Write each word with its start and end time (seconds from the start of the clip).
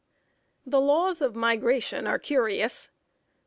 The 0.65 0.79
laws 0.81 1.21
of 1.21 1.35
migration 1.35 2.07
are 2.07 2.17
curious. 2.17 2.89